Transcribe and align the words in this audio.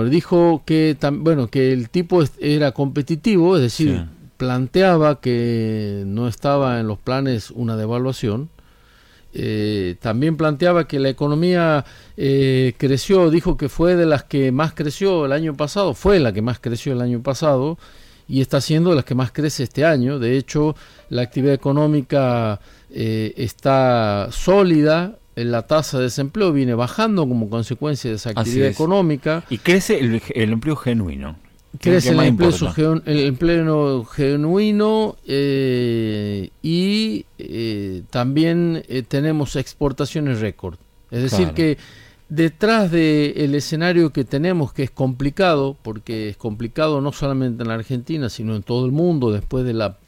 señor. 0.00 0.10
Dijo 0.10 0.62
que, 0.64 0.96
bueno, 1.12 1.48
que 1.48 1.72
el 1.72 1.90
tipo 1.90 2.22
era 2.40 2.72
competitivo, 2.72 3.56
es 3.56 3.62
decir, 3.62 4.06
planteaba 4.36 5.20
que 5.20 6.02
no 6.06 6.26
estaba 6.26 6.80
en 6.80 6.86
los 6.86 6.98
planes 6.98 7.50
una 7.50 7.76
devaluación. 7.76 8.48
Eh, 9.32 9.96
también 10.00 10.36
planteaba 10.36 10.88
que 10.88 10.98
la 10.98 11.08
economía 11.08 11.84
eh, 12.16 12.74
creció, 12.78 13.30
dijo 13.30 13.56
que 13.56 13.68
fue 13.68 13.94
de 13.94 14.06
las 14.06 14.24
que 14.24 14.50
más 14.50 14.72
creció 14.72 15.26
el 15.26 15.32
año 15.32 15.56
pasado, 15.56 15.94
fue 15.94 16.18
la 16.18 16.32
que 16.32 16.42
más 16.42 16.58
creció 16.58 16.94
el 16.94 17.00
año 17.00 17.22
pasado 17.22 17.78
y 18.26 18.40
está 18.40 18.60
siendo 18.60 18.90
de 18.90 18.96
las 18.96 19.04
que 19.04 19.14
más 19.14 19.30
crece 19.30 19.64
este 19.64 19.84
año. 19.84 20.18
De 20.18 20.36
hecho, 20.36 20.74
la 21.10 21.22
actividad 21.22 21.54
económica 21.54 22.60
eh, 22.90 23.34
está 23.36 24.28
sólida, 24.32 25.19
la 25.36 25.66
tasa 25.66 25.98
de 25.98 26.04
desempleo 26.04 26.52
viene 26.52 26.74
bajando 26.74 27.26
como 27.26 27.48
consecuencia 27.48 28.10
de 28.10 28.16
esa 28.16 28.30
actividad 28.30 28.68
económica. 28.68 29.44
Y 29.50 29.58
crece 29.58 29.98
el, 29.98 30.20
empleo 30.34 30.76
genuino. 30.76 31.36
Crece 31.78 32.10
el 32.10 32.20
empleo, 32.20 33.02
el 33.06 33.20
empleo, 33.20 34.04
genuino 34.04 35.16
eh, 35.26 36.50
y 36.62 37.24
eh, 37.38 38.02
también 38.10 38.82
eh, 38.88 39.02
tenemos 39.06 39.56
exportaciones 39.56 40.40
récord. 40.40 40.76
Es 41.10 41.22
decir, 41.22 41.50
que 41.50 41.78
detrás 42.28 42.90
del 42.90 43.54
escenario 43.54 44.10
que 44.10 44.24
tenemos, 44.24 44.72
que 44.72 44.84
es 44.84 44.90
complicado, 44.90 45.76
porque 45.82 46.28
es 46.30 46.36
complicado 46.36 47.00
no 47.00 47.12
solamente 47.12 47.62
en 47.62 47.68
la 47.68 47.74
Argentina, 47.74 48.28
sino 48.28 48.54
en 48.56 48.62
todo 48.62 48.86
el 48.86 48.92
mundo, 48.92 49.32
después 49.32 49.64
de 49.64 49.74
la 49.74 49.98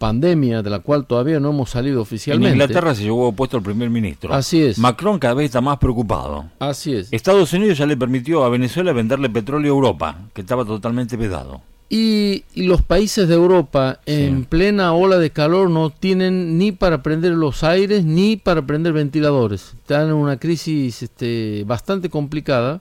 pandemia 0.00 0.62
de 0.62 0.70
la 0.70 0.78
cual 0.78 1.04
todavía 1.04 1.38
no 1.38 1.50
hemos 1.50 1.68
salido 1.68 2.00
oficialmente. 2.00 2.48
En 2.48 2.54
Inglaterra 2.54 2.94
se 2.94 3.02
llevó 3.02 3.30
puesto 3.32 3.58
el 3.58 3.62
primer 3.62 3.90
ministro. 3.90 4.32
Así 4.32 4.62
es. 4.62 4.78
Macron 4.78 5.18
cada 5.18 5.34
vez 5.34 5.44
está 5.44 5.60
más 5.60 5.76
preocupado. 5.76 6.46
Así 6.58 6.94
es. 6.94 7.12
Estados 7.12 7.52
Unidos 7.52 7.76
ya 7.76 7.84
le 7.84 7.98
permitió 7.98 8.42
a 8.42 8.48
Venezuela 8.48 8.94
venderle 8.94 9.28
petróleo 9.28 9.74
a 9.74 9.76
Europa, 9.76 10.18
que 10.32 10.40
estaba 10.40 10.64
totalmente 10.64 11.18
vedado. 11.18 11.60
Y, 11.90 12.44
los 12.54 12.80
países 12.80 13.28
de 13.28 13.34
Europa 13.34 14.00
en 14.06 14.46
plena 14.46 14.94
ola 14.94 15.18
de 15.18 15.30
calor 15.30 15.68
no 15.68 15.90
tienen 15.90 16.56
ni 16.56 16.72
para 16.72 17.02
prender 17.02 17.32
los 17.32 17.62
aires 17.62 18.02
ni 18.02 18.38
para 18.38 18.62
prender 18.62 18.94
ventiladores. 18.94 19.74
Están 19.74 20.08
en 20.08 20.14
una 20.14 20.38
crisis 20.38 21.02
este, 21.02 21.64
bastante 21.66 22.08
complicada. 22.08 22.80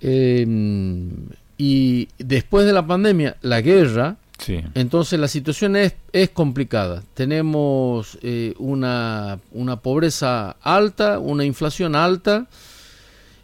Eh, 0.00 0.46
y 1.58 2.08
después 2.18 2.64
de 2.64 2.72
la 2.72 2.86
pandemia, 2.86 3.36
la 3.42 3.60
guerra, 3.60 4.16
entonces 4.74 5.18
la 5.18 5.28
situación 5.28 5.76
es, 5.76 5.94
es 6.12 6.30
complicada. 6.30 7.02
Tenemos 7.14 8.18
eh, 8.22 8.54
una, 8.58 9.40
una, 9.52 9.80
pobreza 9.80 10.56
alta, 10.60 11.18
una 11.18 11.44
inflación 11.44 11.94
alta. 11.94 12.46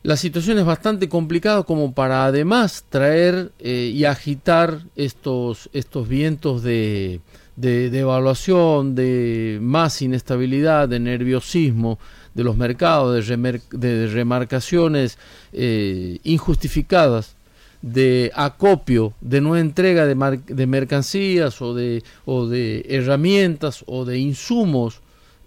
La 0.02 0.16
situación 0.16 0.58
es 0.58 0.64
bastante 0.64 1.08
complicada 1.08 1.62
como 1.62 1.94
para 1.94 2.26
además 2.26 2.84
traer 2.88 3.52
eh, 3.58 3.90
y 3.92 4.04
agitar 4.04 4.80
estos, 4.96 5.70
estos 5.72 6.08
vientos 6.08 6.62
de, 6.62 7.20
de, 7.56 7.90
de, 7.90 8.00
evaluación, 8.00 8.94
de 8.94 9.58
más 9.62 10.02
inestabilidad, 10.02 10.88
de 10.88 11.00
nerviosismo 11.00 11.98
de 12.34 12.44
los 12.44 12.56
mercados, 12.56 13.26
de, 13.26 14.10
remarcaciones 14.12 15.18
eh, 15.52 16.18
injustificadas 16.24 17.36
de 17.84 18.32
acopio, 18.34 19.12
de 19.20 19.42
no 19.42 19.58
entrega 19.58 20.06
de, 20.06 20.40
de 20.46 20.66
mercancías 20.66 21.60
o 21.60 21.74
de, 21.74 22.02
o 22.24 22.46
de, 22.46 22.86
herramientas 22.88 23.84
o 23.86 24.06
de 24.06 24.18
insumos, 24.18 25.02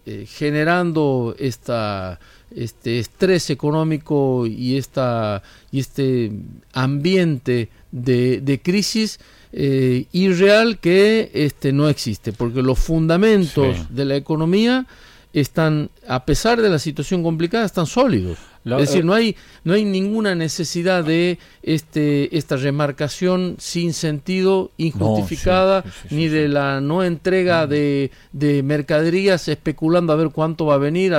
eh, 0.06 0.28
generando 0.30 1.36
esta, 1.40 2.20
este 2.56 3.00
estrés 3.00 3.50
económico 3.50 4.46
y, 4.46 4.78
esta, 4.78 5.42
y 5.72 5.80
este 5.80 6.32
ambiente 6.74 7.70
de, 7.92 8.40
de 8.42 8.62
crisis 8.62 9.20
eh, 9.52 10.06
irreal 10.12 10.78
que 10.78 11.32
este, 11.34 11.74
no 11.74 11.90
existe, 11.90 12.34
porque 12.34 12.62
los 12.62 12.78
fundamentos 12.78 13.88
de 13.90 14.06
la 14.06 14.16
economía 14.16 14.86
están, 15.42 15.92
a 16.08 16.26
pesar 16.26 16.62
de 16.62 16.70
la 16.70 16.80
situación 16.80 17.22
complicada, 17.22 17.66
están 17.66 17.86
sólidos. 17.86 18.40
es 18.66 18.78
decir, 18.78 19.06
no 19.06 19.14
hay, 19.14 19.36
no 19.64 19.74
hay 19.74 19.86
ninguna 19.86 20.34
necesidad 20.34 21.04
de 21.04 21.38
este, 21.62 22.36
esta 22.36 22.56
remarcación 22.56 23.56
sin 23.60 23.94
sentido, 23.94 24.72
injustificada, 24.78 25.84
ni 26.10 26.28
de 26.28 26.48
la 26.48 26.82
no 26.82 27.04
entrega 27.04 27.68
de, 27.68 28.10
de, 28.32 28.64
mercaderías 28.64 29.48
especulando 29.48 30.12
a 30.12 30.16
ver 30.16 30.30
cuánto 30.30 30.66
va 30.66 30.74
a 30.74 30.80
venir 30.80 31.14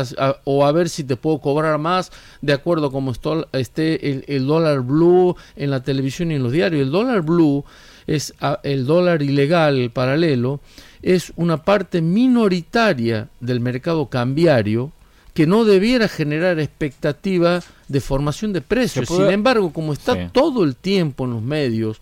o 0.44 0.66
a 0.66 0.72
ver 0.72 0.88
si 0.88 1.04
te 1.04 1.16
puedo 1.16 1.38
cobrar 1.38 1.78
más 1.78 2.10
de 2.42 2.52
acuerdo 2.52 2.86
a 2.86 2.90
cómo 2.90 3.12
esté 3.52 4.10
el, 4.10 4.24
el 4.26 4.46
dólar 4.46 4.80
blue 4.80 5.36
en 5.54 5.70
la 5.70 5.82
televisión 5.82 6.32
y 6.32 6.34
en 6.34 6.42
los 6.42 6.52
diarios. 6.52 6.82
El 6.82 6.90
dólar 6.90 7.22
blue 7.22 7.64
es 8.08 8.34
el 8.64 8.86
dólar 8.86 9.22
ilegal, 9.22 9.90
paralelo, 9.92 10.60
es 11.02 11.32
una 11.36 11.62
parte 11.62 12.00
minoritaria 12.02 13.28
del 13.38 13.60
mercado 13.60 14.06
cambiario 14.06 14.92
que 15.34 15.46
no 15.46 15.64
debiera 15.64 16.08
generar 16.08 16.58
expectativa 16.58 17.62
de 17.86 18.00
formación 18.00 18.52
de 18.52 18.60
precios. 18.60 19.06
Sin 19.08 19.30
embargo, 19.30 19.72
como 19.72 19.92
está 19.92 20.30
todo 20.30 20.64
el 20.64 20.74
tiempo 20.74 21.26
en 21.26 21.30
los 21.30 21.42
medios 21.42 22.00